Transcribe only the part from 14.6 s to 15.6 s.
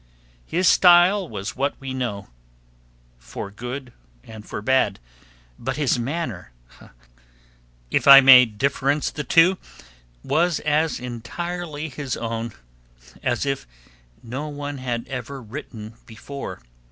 had ever